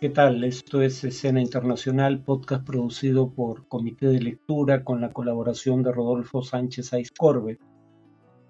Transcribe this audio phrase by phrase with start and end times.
[0.00, 0.44] ¿Qué tal?
[0.44, 6.42] Esto es Escena Internacional, podcast producido por Comité de Lectura con la colaboración de Rodolfo
[6.42, 7.58] Sánchez Aizcorbe.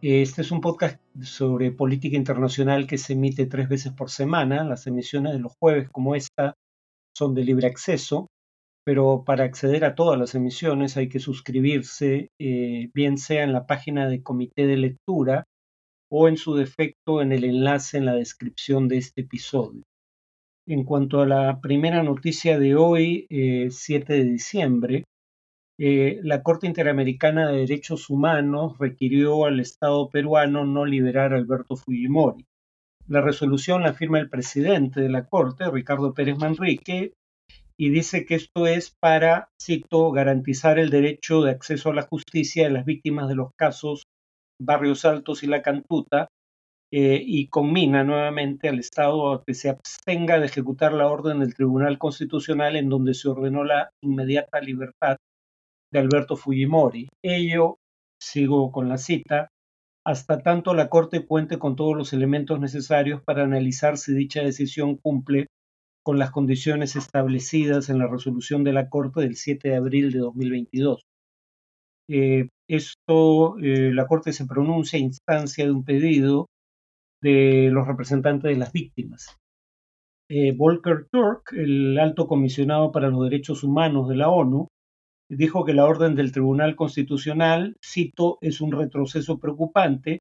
[0.01, 4.63] Este es un podcast sobre política internacional que se emite tres veces por semana.
[4.63, 6.55] Las emisiones de los jueves, como esta,
[7.17, 8.29] son de libre acceso,
[8.85, 13.67] pero para acceder a todas las emisiones hay que suscribirse, eh, bien sea en la
[13.67, 15.43] página de Comité de Lectura
[16.13, 19.83] o en su defecto en el enlace en la descripción de este episodio.
[20.71, 25.05] En cuanto a la primera noticia de hoy, 7 eh, de diciembre,
[25.81, 31.75] eh, la Corte Interamericana de Derechos Humanos requirió al Estado peruano no liberar a Alberto
[31.75, 32.47] Fujimori.
[33.09, 37.15] La resolución la firma el presidente de la Corte, Ricardo Pérez Manrique,
[37.77, 42.63] y dice que esto es para, cito, garantizar el derecho de acceso a la justicia
[42.69, 44.05] de las víctimas de los casos
[44.61, 46.29] Barrios Altos y La Cantuta,
[46.93, 51.55] eh, y conmina nuevamente al Estado a que se abstenga de ejecutar la orden del
[51.55, 55.17] Tribunal Constitucional en donde se ordenó la inmediata libertad
[55.93, 57.09] de Alberto Fujimori.
[57.23, 57.79] Ello,
[58.21, 59.51] sigo con la cita,
[60.05, 64.97] hasta tanto la Corte cuente con todos los elementos necesarios para analizar si dicha decisión
[64.97, 65.47] cumple
[66.03, 70.19] con las condiciones establecidas en la resolución de la Corte del 7 de abril de
[70.19, 71.03] 2022.
[72.09, 76.47] Eh, esto, eh, la Corte se pronuncia a instancia de un pedido
[77.21, 79.37] de los representantes de las víctimas.
[80.29, 84.69] Eh, Volker Turk, el alto comisionado para los derechos humanos de la ONU,
[85.29, 90.21] dijo que la orden del Tribunal Constitucional, cito, es un retroceso preocupante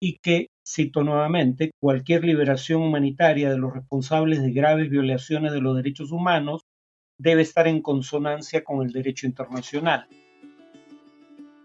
[0.00, 5.76] y que, cito nuevamente, cualquier liberación humanitaria de los responsables de graves violaciones de los
[5.76, 6.62] derechos humanos
[7.18, 10.06] debe estar en consonancia con el derecho internacional.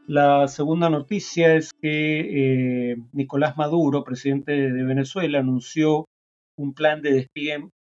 [0.07, 6.05] La segunda noticia es que eh, Nicolás Maduro, presidente de Venezuela, anunció
[6.57, 7.29] un plan de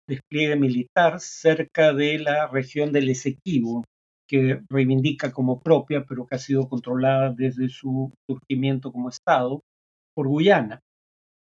[0.07, 3.85] despliegue, militar cerca de la región del Esequibo,
[4.29, 9.63] que reivindica como propia, pero que ha sido controlada desde su surgimiento como Estado
[10.15, 10.81] por Guyana.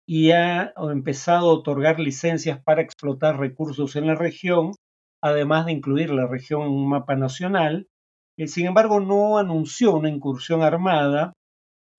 [0.06, 4.74] Y ha empezado a otorgar licencias para explotar recursos en la región,
[5.24, 7.88] además de incluir la región en un mapa nacional
[8.46, 11.34] sin embargo, no anunció una incursión armada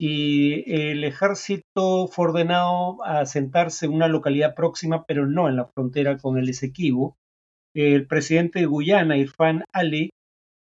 [0.01, 5.67] y el ejército fue ordenado a asentarse en una localidad próxima, pero no en la
[5.67, 7.17] frontera con el Esequibo.
[7.75, 10.11] El presidente de Guyana, Irfan Ali,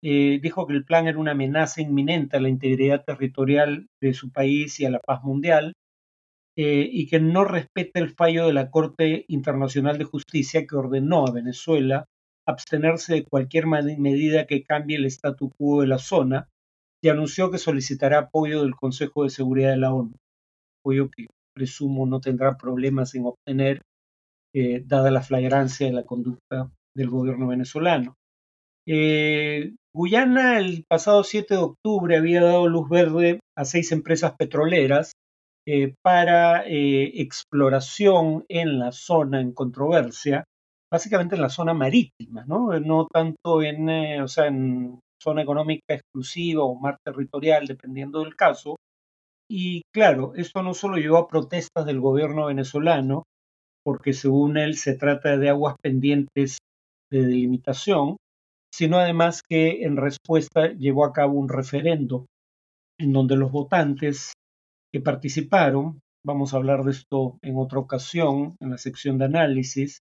[0.02, 4.32] eh, dijo que el plan era una amenaza inminente a la integridad territorial de su
[4.32, 5.74] país y a la paz mundial,
[6.56, 11.26] eh, y que no respeta el fallo de la Corte Internacional de Justicia que ordenó
[11.26, 12.06] a Venezuela
[12.46, 16.48] abstenerse de cualquier medida que cambie el statu quo de la zona
[17.02, 20.14] y anunció que solicitará apoyo del Consejo de Seguridad de la ONU,
[20.80, 23.82] apoyo que presumo no tendrá problemas en obtener,
[24.54, 28.16] eh, dada la flagrancia de la conducta del gobierno venezolano.
[28.86, 35.12] Eh, Guyana el pasado 7 de octubre había dado luz verde a seis empresas petroleras
[35.66, 40.44] eh, para exploración en la zona en controversia
[40.90, 42.78] básicamente en la zona marítima, ¿no?
[42.80, 48.34] No tanto en, eh, o sea, en zona económica exclusiva o mar territorial, dependiendo del
[48.34, 48.76] caso.
[49.48, 53.24] Y claro, esto no solo llevó a protestas del gobierno venezolano,
[53.84, 56.58] porque según él se trata de aguas pendientes
[57.10, 58.16] de delimitación,
[58.72, 62.26] sino además que en respuesta llevó a cabo un referendo
[62.98, 64.32] en donde los votantes
[64.92, 70.00] que participaron, vamos a hablar de esto en otra ocasión en la sección de análisis,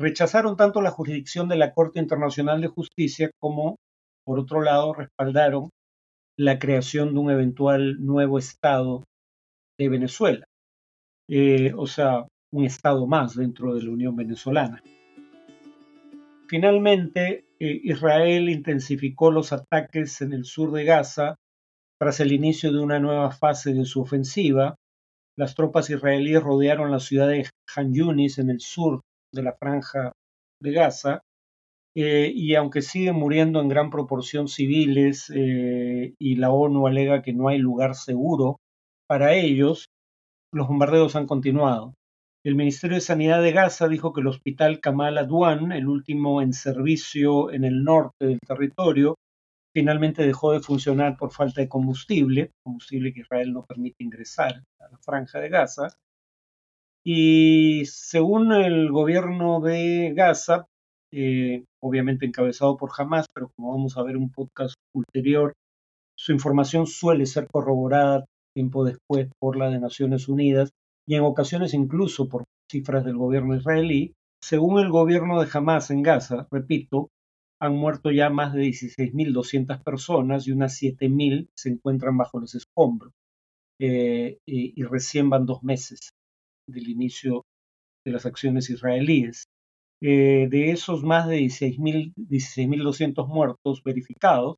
[0.00, 3.76] rechazaron tanto la jurisdicción de la Corte Internacional de Justicia como,
[4.24, 5.68] por otro lado, respaldaron
[6.38, 9.04] la creación de un eventual nuevo Estado
[9.78, 10.46] de Venezuela,
[11.28, 14.82] eh, o sea, un Estado más dentro de la Unión Venezolana.
[16.48, 21.36] Finalmente, eh, Israel intensificó los ataques en el sur de Gaza
[22.00, 24.76] tras el inicio de una nueva fase de su ofensiva.
[25.36, 27.46] Las tropas israelíes rodearon la ciudad de
[27.76, 29.02] Han Yunis en el sur
[29.32, 30.12] de la franja
[30.60, 31.22] de Gaza,
[31.96, 37.32] eh, y aunque siguen muriendo en gran proporción civiles eh, y la ONU alega que
[37.32, 38.60] no hay lugar seguro
[39.08, 39.86] para ellos,
[40.52, 41.94] los bombardeos han continuado.
[42.44, 46.52] El Ministerio de Sanidad de Gaza dijo que el hospital Kamal Adwan, el último en
[46.52, 49.16] servicio en el norte del territorio,
[49.74, 54.88] finalmente dejó de funcionar por falta de combustible, combustible que Israel no permite ingresar a
[54.90, 55.88] la franja de Gaza,
[57.04, 60.66] y según el gobierno de Gaza,
[61.12, 65.54] eh, obviamente encabezado por Hamas, pero como vamos a ver un podcast ulterior,
[66.16, 70.70] su información suele ser corroborada tiempo después por la de Naciones Unidas
[71.06, 74.12] y en ocasiones incluso por cifras del gobierno israelí.
[74.42, 77.08] según el gobierno de Hamas en Gaza, repito,
[77.60, 83.12] han muerto ya más de 16.200 personas y unas 7.000 se encuentran bajo los escombros.
[83.78, 86.10] Eh, y, recién van dos meses
[86.70, 87.42] del inicio
[88.04, 89.44] de las acciones israelíes.
[90.02, 94.56] Eh, de esos más de 16.200 muertos verificados,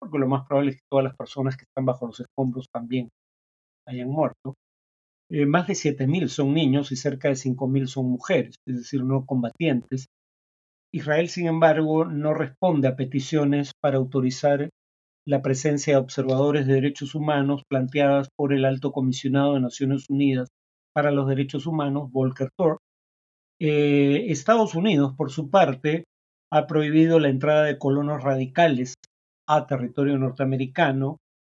[0.00, 3.08] porque lo más probable es que todas las personas que están bajo los escombros también
[3.86, 4.54] hayan muerto,
[5.30, 9.24] eh, más de 7.000 son niños y cerca de 5.000 son mujeres, es decir, no
[9.26, 10.06] combatientes.
[10.92, 14.70] Israel, sin embargo, no responde a peticiones para autorizar
[15.24, 20.48] la presencia de observadores de derechos humanos planteadas por el alto comisionado de Naciones Unidas
[21.00, 22.78] para los Derechos Humanos, Volker Turk.
[23.58, 26.04] Eh, Estados Unidos, por su parte,
[26.52, 28.92] ha prohibido la entrada de colonos radicales
[29.48, 31.16] a territorio norteamericano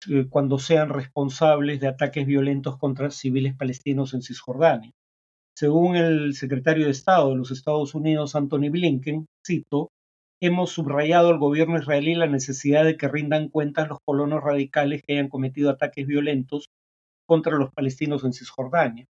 [0.10, 4.92] eh, cuando sean responsables de ataques violentos contra civiles palestinos en Cisjordania.
[5.57, 9.90] Según el secretario de Estado de los Estados Unidos, Anthony Blinken, cito,
[10.42, 15.16] hemos subrayado al gobierno israelí la necesidad de que rindan cuentas los colonos radicales que
[15.16, 16.68] hayan cometido ataques violentos
[17.28, 19.06] contra los palestinos en Cisjordania.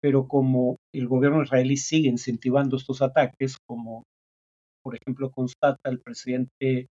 [0.00, 4.04] Pero como el gobierno israelí sigue incentivando estos ataques, como
[4.82, 6.86] por ejemplo constata el presidente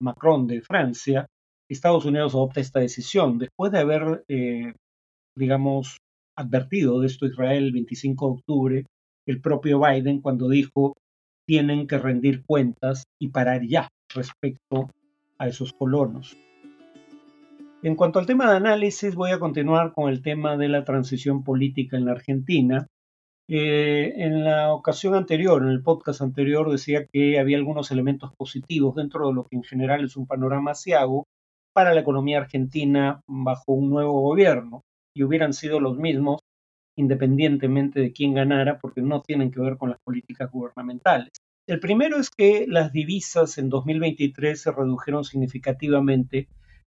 [0.00, 1.26] Macron de Francia,
[1.68, 4.72] Estados Unidos adopta esta decisión después de haber, eh,
[5.36, 5.96] digamos,
[6.38, 8.86] advertido de esto Israel el 25 de octubre,
[9.26, 10.94] el propio Biden cuando dijo
[11.46, 14.90] tienen que rendir cuentas y parar ya respecto
[15.38, 16.36] a esos colonos.
[17.82, 21.44] En cuanto al tema de análisis, voy a continuar con el tema de la transición
[21.44, 22.86] política en la Argentina.
[23.48, 28.96] Eh, en la ocasión anterior, en el podcast anterior, decía que había algunos elementos positivos
[28.96, 31.26] dentro de lo que en general es un panorama asiago
[31.72, 34.82] para la economía argentina bajo un nuevo gobierno
[35.14, 36.40] y hubieran sido los mismos
[36.96, 41.30] independientemente de quién ganara, porque no tienen que ver con las políticas gubernamentales.
[41.68, 46.48] El primero es que las divisas en 2023 se redujeron significativamente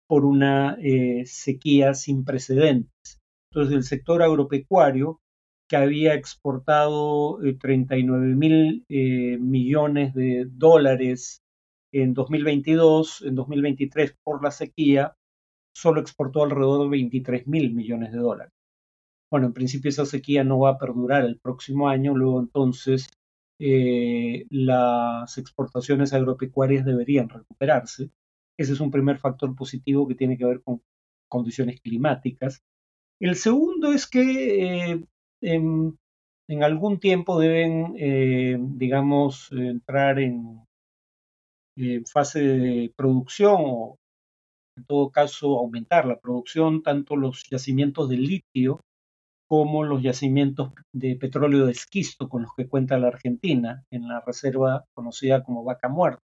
[0.09, 3.21] por una eh, sequía sin precedentes.
[3.53, 5.21] Entonces, el sector agropecuario,
[5.69, 11.43] que había exportado 39 eh, mil eh, millones de dólares
[11.93, 15.15] en 2022, en 2023 por la sequía,
[15.77, 18.53] solo exportó alrededor de 23 mil millones de dólares.
[19.31, 23.09] Bueno, en principio esa sequía no va a perdurar el próximo año, luego entonces
[23.61, 28.11] las exportaciones agropecuarias deberían recuperarse.
[28.59, 30.83] Ese es un primer factor positivo que tiene que ver con
[31.29, 32.63] condiciones climáticas.
[33.21, 35.05] El segundo es que eh,
[35.43, 40.65] en, algún tiempo deben, eh, digamos, entrar en
[42.13, 43.99] fase de producción o
[44.77, 48.81] en todo caso aumentar la producción, tanto los yacimientos de litio
[49.49, 54.21] como los yacimientos de petróleo de esquisto con los que cuenta la Argentina en la
[54.21, 56.28] reserva conocida como Vaca Muerta.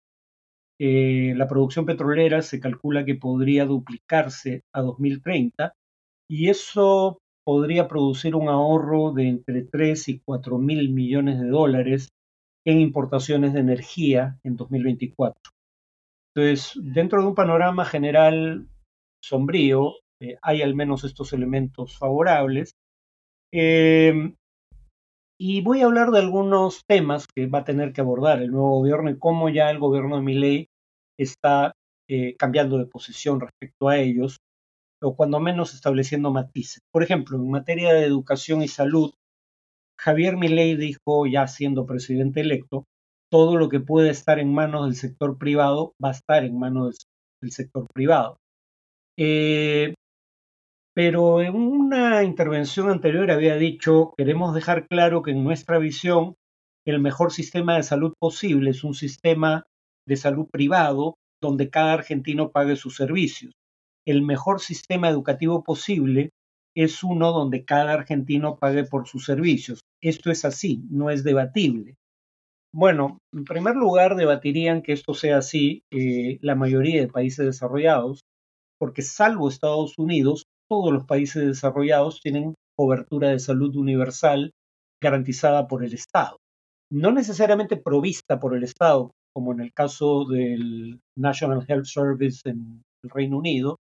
[0.81, 5.75] Eh, la producción petrolera se calcula que podría duplicarse a 2030
[6.29, 12.09] y eso podría producir un ahorro de entre 3 y 4 mil millones de dólares
[12.65, 15.53] en importaciones de energía en 2024.
[16.35, 18.69] Entonces, dentro de un panorama general
[19.23, 22.73] sombrío, eh, hay al menos estos elementos favorables
[23.55, 24.35] Em,
[25.45, 28.79] y voy a hablar de algunos temas que va a tener que abordar el nuevo
[28.79, 30.69] gobierno y cómo ya el gobierno de Milei
[31.19, 31.73] está
[32.09, 34.37] eh, cambiando de posición respecto a ellos,
[35.03, 36.83] o cuando menos estableciendo matices.
[36.93, 39.15] Por ejemplo, en materia de educación y salud,
[39.99, 42.85] Javier Milei dijo, ya siendo presidente electo,
[43.29, 47.09] todo lo que puede estar en manos del sector privado va a estar en manos
[47.41, 48.37] del, sector privado.
[49.19, 49.93] Eh,
[50.95, 56.35] pero en una intervención anterior había dicho, queremos dejar claro que en nuestra visión
[56.87, 59.65] el mejor sistema de salud posible es un sistema
[60.07, 63.53] de salud privado donde cada argentino pague sus servicios.
[64.07, 66.31] El mejor sistema educativo posible
[66.77, 69.81] es uno donde cada argentino pague por sus servicios.
[70.03, 71.95] Esto es así, no es debatible.
[72.75, 78.21] Bueno, en primer lugar, debatirían que esto sea así eh, la mayoría de países desarrollados,
[78.79, 84.53] porque salvo Estados Unidos, todos los países desarrollados tienen cobertura de salud universal
[85.03, 86.39] garantizada por el Estado.
[86.91, 92.81] No necesariamente provista por el Estado, como en el caso del National Health Service en
[93.05, 93.77] el Reino Unido,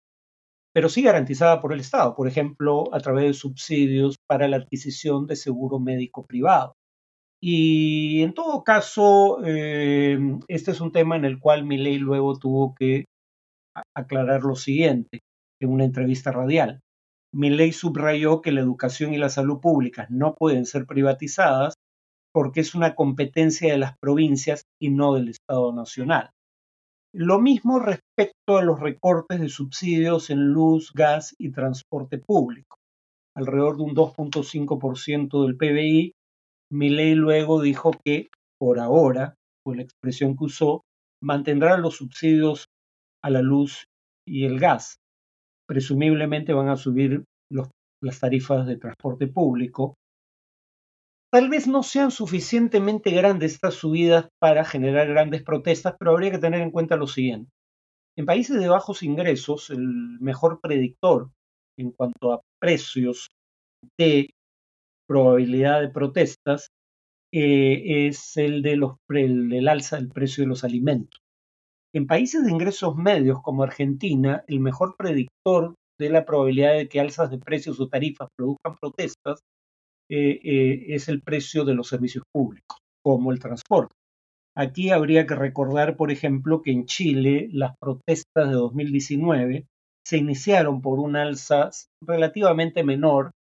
[0.74, 5.28] pero sí garantizada por el Estado, por ejemplo, a través de subsidios para la adquisición
[5.28, 6.74] de seguro médico privado.
[7.40, 10.18] Y en todo caso, eh,
[10.48, 13.06] este es un tema en el cual mi ley luego tuvo que
[13.96, 15.20] aclarar lo siguiente
[15.62, 16.82] en una entrevista radial.
[17.34, 21.76] ley subrayó que la educación y la salud públicas no pueden ser privatizadas
[22.34, 26.32] porque es una competencia de las provincias y no del Estado Nacional.
[27.14, 32.78] Lo mismo respecto a los recortes de subsidios en luz, gas y transporte público.
[33.36, 36.14] Alrededor de un 2.5% del PBI,
[36.72, 40.84] Milei luego dijo que por ahora, fue la expresión que usó,
[41.24, 42.68] mantendrá los subsidios
[43.24, 43.86] a la luz
[44.28, 44.99] y el gas.
[45.70, 47.26] Presumiblemente van a subir
[48.02, 49.94] las tarifas de transporte público.
[51.32, 56.40] Tal vez no sean suficientemente grandes estas subidas para generar grandes protestas, pero habría que
[56.40, 57.52] tener en cuenta lo siguiente.
[58.18, 61.30] En países de bajos ingresos, el mejor predictor
[61.78, 63.28] en cuanto a precios
[63.96, 64.32] de
[65.08, 66.70] probabilidad de protestas
[67.32, 71.22] eh, es el, de del alza del precio de los alimentos.
[71.94, 77.00] En países de ingresos medios como Argentina, el mejor predictor de la probabilidad de que
[77.00, 79.42] alzas de precios o tarifas produzcan protestas
[80.10, 83.94] eh, eh, es el precio de los servicios públicos, como el transporte.
[84.56, 89.66] Aquí habría que recordar, por ejemplo, que en Chile las protestas de 2019
[90.06, 91.70] se iniciaron por un alza
[92.06, 93.32] relativamente menor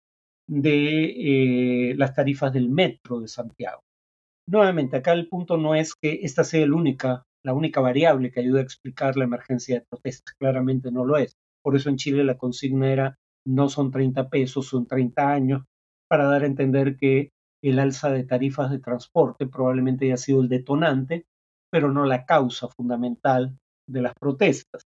[0.47, 3.81] de eh, las tarifas del metro de Santiago.
[4.47, 8.41] Nuevamente, acá el punto no es que esta sea la única, la única variable que
[8.41, 11.35] ayude a explicar la emergencia de protestas, claramente no lo es.
[11.63, 13.15] Por eso en Chile la consigna era
[13.45, 15.63] no son 30 pesos, son 30 años,
[16.09, 17.29] para dar a entender que
[17.63, 21.25] el alza de tarifas de transporte probablemente haya sido el detonante,
[21.71, 24.83] pero no la causa fundamental de las protestas.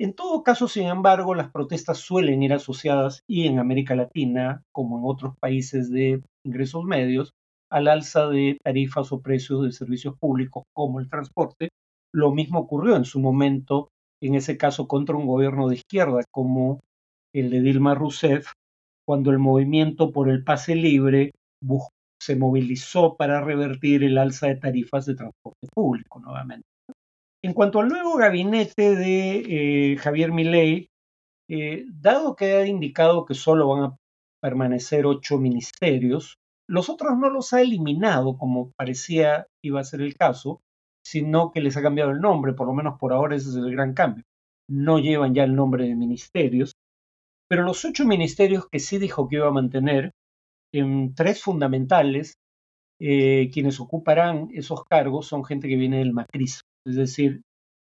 [0.00, 4.98] En todo caso, sin embargo, las protestas suelen ir asociadas, y en América Latina, como
[4.98, 7.32] en otros países de ingresos medios,
[7.70, 11.70] al alza de tarifas o precios de servicios públicos como el transporte.
[12.12, 13.90] Lo mismo ocurrió en su momento,
[14.22, 16.80] en ese caso, contra un gobierno de izquierda como
[17.34, 18.52] el de Dilma Rousseff,
[19.06, 21.32] cuando el movimiento por el pase libre
[22.20, 26.66] se movilizó para revertir el alza de tarifas de transporte público nuevamente.
[27.42, 30.88] En cuanto al nuevo gabinete de eh, Javier Milei,
[31.48, 33.96] eh, dado que ha indicado que solo van a
[34.42, 36.36] permanecer ocho ministerios,
[36.68, 40.60] los otros no los ha eliminado, como parecía iba a ser el caso,
[41.08, 43.70] sino que les ha cambiado el nombre, por lo menos por ahora ese es el
[43.70, 44.24] gran cambio.
[44.68, 46.72] No llevan ya el nombre de ministerios,
[47.48, 50.12] pero los ocho ministerios que sí dijo que iba a mantener,
[50.74, 52.34] en tres fundamentales,
[53.00, 57.42] eh, quienes ocuparán esos cargos son gente que viene del macrismo es decir,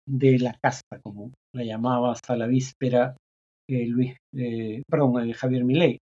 [0.06, 3.16] de la casta, como la llamaba hasta la víspera
[3.68, 5.98] eh, Luis, eh, perdón, eh, Javier Milei.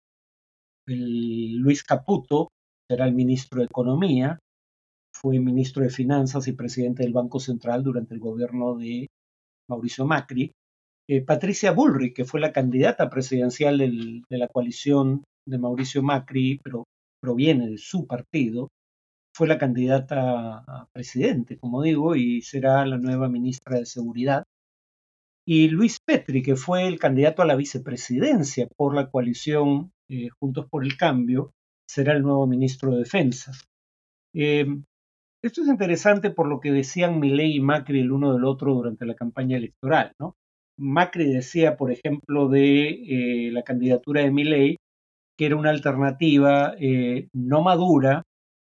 [0.88, 2.48] Luis Caputo
[2.90, 4.40] será el ministro de Economía,
[5.20, 9.08] fue ministro de Finanzas y presidente del Banco Central durante el gobierno de
[9.70, 10.52] Mauricio Macri.
[11.26, 16.84] Patricia Bullrich, que fue la candidata presidencial de la coalición de Mauricio Macri, pero
[17.22, 18.68] proviene de su partido,
[19.38, 24.44] fue la candidata a presidente, como digo, y será la nueva ministra de Seguridad.
[25.48, 30.68] Y Luis Petri, que fue el candidato a la vicepresidencia por la coalición eh, Juntos
[30.70, 31.52] por el Cambio,
[31.88, 33.52] será el nuevo ministro de Defensa.
[34.34, 34.84] Em,
[35.44, 39.06] esto es interesante por lo que decían Milei y Macri el uno del otro durante
[39.06, 40.14] la campaña electoral.
[40.20, 40.36] ¿no?
[40.78, 44.78] Macri decía, por ejemplo, de eh, la candidatura de Milei,
[45.38, 48.24] que era una alternativa eh, no madura,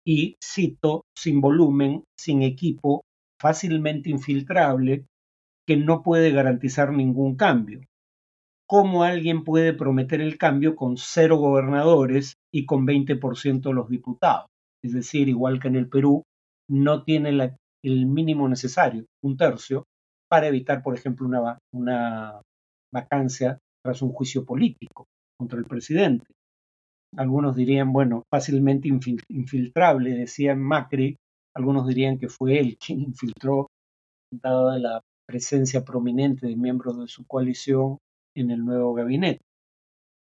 [0.06, 3.02] y, cito, sin volumen, sin equipo,
[3.38, 5.04] fácilmente infiltrable,
[5.66, 7.80] que no puede garantizar ningún cambio.
[8.66, 14.46] ¿Cómo alguien puede prometer el cambio con cero gobernadores y con 20% de los diputados?
[14.82, 16.22] Es decir, igual que en el Perú,
[16.70, 19.84] no tiene el mínimo necesario, un tercio,
[20.28, 22.42] para evitar, por ejemplo, una, una
[22.92, 25.06] vacancia tras un juicio político
[25.38, 26.26] contra el presidente.
[27.16, 31.16] Algunos dirían, bueno, fácilmente infiltrable, decía Macri.
[31.56, 33.68] Algunos dirían que fue él quien infiltró,
[34.30, 37.98] dada la presencia prominente de miembros de su coalición
[38.36, 39.40] en el nuevo gabinete.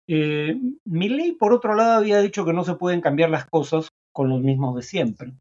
[0.08, 4.28] Eh, Milley, por otro lado, había dicho que no se pueden cambiar las cosas con
[4.28, 5.34] los mismos de siempre.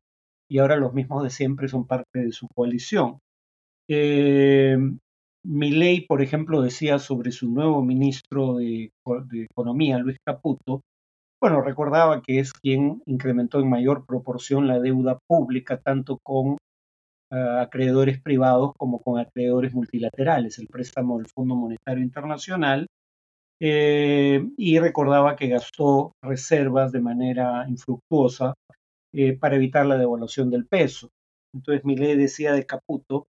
[0.50, 3.20] Y ahora los mismos de siempre son parte de su coalición.
[3.90, 4.78] Eh,
[5.44, 8.92] Milley, por ejemplo, decía sobre su nuevo ministro de,
[9.26, 10.82] de Economía, Luis Caputo,
[11.42, 16.58] bueno, recordaba que es quien incrementó en mayor proporción la deuda pública, tanto con
[17.32, 22.88] ah, acreedores privados como con acreedores multilaterales, el préstamo del Fondo Monetario Internacional,
[23.62, 28.56] eh, y recordaba que gastó reservas de manera infructuosa
[29.16, 31.10] eh, para evitar la devaluación del peso.
[31.54, 33.28] Entonces Milei decía de Caputo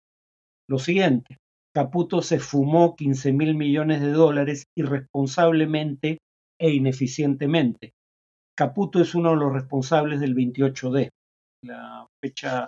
[0.68, 1.38] lo siguiente,
[1.76, 6.18] Caputo se fumó 15 mil millones de dólares irresponsablemente
[6.60, 7.92] e ineficientemente.
[8.58, 11.10] Caputo es uno de los responsables del 28D.
[11.64, 12.68] la fecha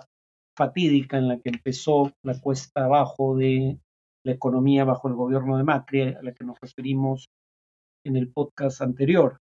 [0.56, 3.78] fatídica en la que empezó la cuesta abajo de
[4.24, 7.26] la economía bajo el gobierno de Macri, a la que nos referimos
[8.04, 9.38] en el podcast anterior.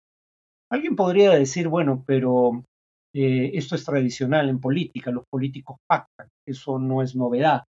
[0.69, 2.63] Alguien podría decir, bueno, pero
[3.13, 7.63] eh, esto es tradicional en política, los políticos pactan, eso no es novedad.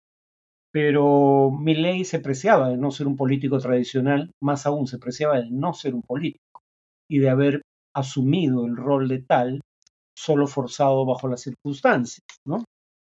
[0.72, 5.50] Pero Milley se preciaba de no ser un político tradicional, más aún se preciaba de
[5.50, 6.62] no ser un político
[7.10, 7.62] y de haber
[7.94, 9.62] asumido el rol de tal
[10.18, 12.64] solo forzado bajo las circunstancias, ¿no?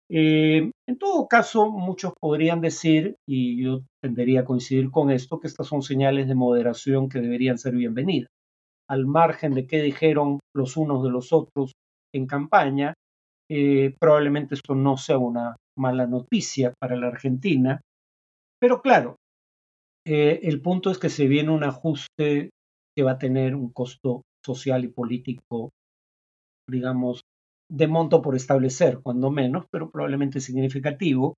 [0.09, 5.49] Eh, en todo caso, muchos podrían decir, y yo tendería a coincidir con esto, que
[5.49, 8.29] estas son señales de moderación que deberían ser bienvenidas.
[8.89, 11.73] Al margen de qué dijeron los unos de los otros
[12.17, 12.95] en campaña,
[13.51, 17.81] eh, probablemente esto no sea una mala noticia para la Argentina,
[18.61, 19.17] pero claro,
[20.07, 22.51] eh, el punto es que se viene un ajuste
[22.97, 25.71] que va a tener un costo social y político,
[26.69, 27.21] digamos,
[27.71, 31.35] de monto por establecer, cuando menos, pero probablemente significativo.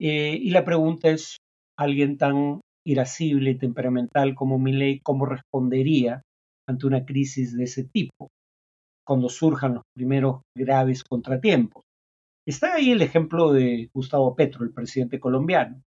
[0.00, 1.38] Eh, y la pregunta es,
[1.78, 6.22] ¿alguien tan irascible y temperamental como Milley, cómo respondería
[6.68, 8.28] ante una crisis de ese tipo,
[9.04, 11.84] cuando surjan los primeros graves contratiempos?
[12.46, 15.82] Está ahí el ejemplo de Gustavo Petro, el presidente colombiano,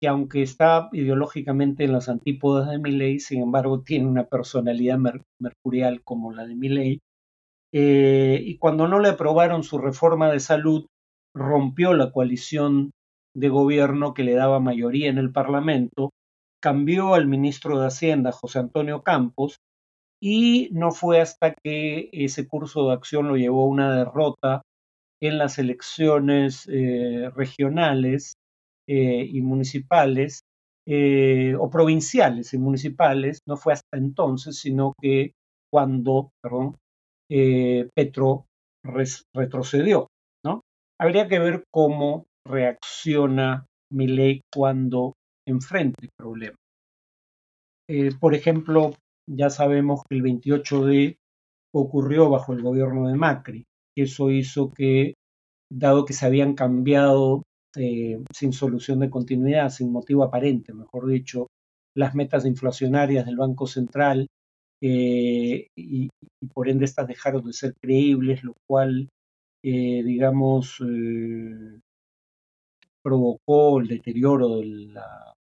[0.00, 4.98] que aunque está ideológicamente en las antípodas de Milley, sin embargo tiene una personalidad
[5.38, 7.00] mercurial como la de Milley,
[7.72, 10.86] eh, y cuando no le aprobaron su reforma de salud,
[11.34, 12.92] rompió la coalición
[13.34, 16.10] de gobierno que le daba mayoría en el Parlamento,
[16.60, 19.58] cambió al ministro de Hacienda, José Antonio Campos,
[20.20, 24.62] y no fue hasta que ese curso de acción lo llevó a una derrota
[25.20, 28.34] en las elecciones eh, regionales
[28.88, 30.40] eh, y municipales,
[31.58, 35.32] o provinciales y municipales, no fue hasta entonces, sino que
[35.70, 36.30] cuando,
[37.30, 38.46] eh, Petro
[39.34, 40.08] retrocedió.
[40.44, 40.62] ¿no?
[40.98, 45.14] Habría que ver cómo reacciona Milei cuando
[45.46, 46.56] enfrente el problema.
[47.90, 48.92] Eh, por ejemplo,
[49.28, 51.18] ya sabemos que el 28 de
[51.74, 53.64] ocurrió bajo el gobierno de Macri.
[53.96, 55.14] Eso hizo que,
[55.70, 57.42] dado que se habían cambiado
[57.76, 61.48] eh, sin solución de continuidad, sin motivo aparente, mejor dicho,
[61.94, 64.28] las metas inflacionarias del Banco Central
[64.80, 66.08] eh, y,
[66.54, 69.08] por ende estas dejaron de ser creíbles, lo cual,
[69.62, 70.80] eh, digamos,
[73.02, 75.34] provocó el deterioro de la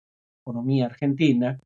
[0.43, 1.59] economía argentina.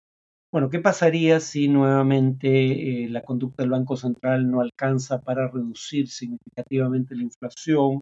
[0.52, 7.16] Bueno, ¿qué pasaría si nuevamente la conducta del Banco Central no alcanza para reducir significativamente
[7.16, 8.02] la inflación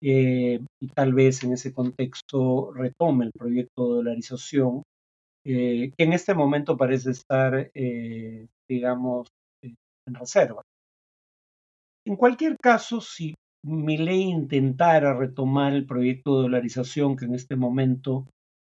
[0.00, 4.82] y tal vez en ese contexto retome el proyecto de dolarización
[5.44, 7.70] que en este momento parece estar
[8.68, 9.28] digamos,
[9.62, 9.74] eh,
[10.06, 10.62] en reserva.
[12.06, 18.26] En cualquier caso, si ley intentara retomar el proyecto de dolarización, que en este momento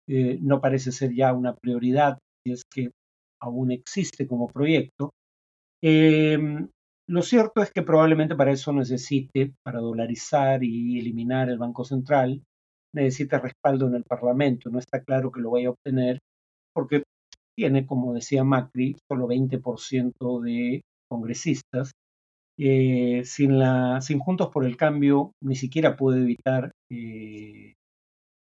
[0.09, 2.90] eh, no parece ser ya una prioridad, es que
[3.40, 5.12] aún existe como proyecto,
[5.83, 6.68] em,
[7.09, 12.42] lo cierto es que probablemente para eso necesite, para dolarizar y eliminar el Banco Central,
[12.94, 14.70] necesita respaldo en el Parlamento.
[14.70, 16.18] No está claro que lo vaya a obtener
[16.74, 17.03] porque
[17.57, 21.92] tiene, como decía Macri, solo 20% de congresistas.
[22.61, 27.74] Eh, sin, la, sin Juntos por el Cambio ni siquiera puede evitar eh,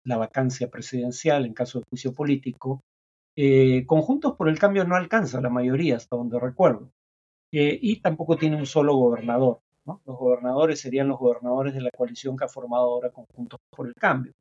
[0.06, 2.80] la vacancia presidencial en caso de juicio político.
[3.36, 6.90] Eh, con Juntos por el Cambio no alcanza la mayoría, hasta donde recuerdo.
[7.50, 9.60] y tampoco tiene un solo gobernador.
[9.86, 13.86] Los gobernadores serían los gobernadores de la coalición que ha formado ahora con Juntos por
[13.86, 14.32] el Cambio.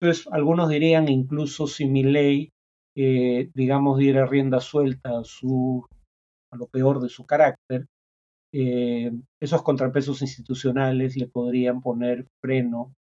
[0.00, 2.52] Entonces, algunos dirían incluso si mi ley
[2.94, 5.86] eh, digamos, diera rienda suelta a, su,
[6.50, 7.86] a lo peor de su carácter,
[8.52, 12.94] eh, esos contrapesos institucionales le podrían poner freno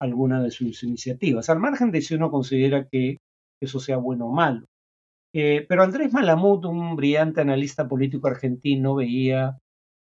[0.00, 3.18] a alguna de sus iniciativas, al margen de si uno considera que
[3.60, 4.66] eso sea bueno o malo.
[5.34, 9.58] Eh, pero Andrés Malamud, un brillante analista político argentino, veía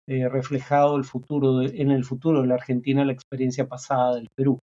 [0.07, 4.59] reflejado el futuro en el futuro de la Argentina la experiencia pasada del Perú.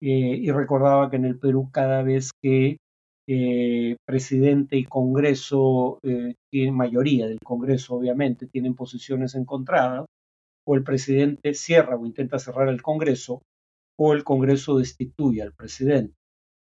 [0.00, 2.76] y recordaba que en el Perú cada vez que
[3.30, 10.06] eh, presidente y Congreso eh, tienen mayoría del Congreso, obviamente, tienen posiciones encontradas,
[10.66, 13.42] o el presidente cierra o intenta cerrar el Congreso,
[13.98, 16.14] o el Congreso destituye al presidente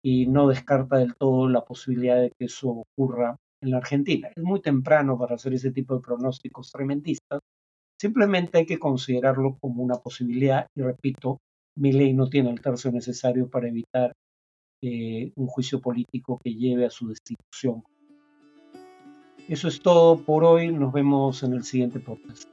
[0.05, 4.31] y no descarta del todo la posibilidad de que eso ocurra en la Argentina.
[4.35, 7.41] Es muy temprano para hacer ese tipo de pronósticos tremendistas.
[8.01, 11.39] Simplemente hay que considerarlo como una posibilidad y repito,
[11.77, 14.13] mi ley no tiene el tercio necesario para evitar
[14.83, 17.85] eh, un juicio político que lleve a su destitución.
[19.49, 20.73] Eso es todo por hoy.
[20.73, 22.49] Nos vemos en el siguiente podcast.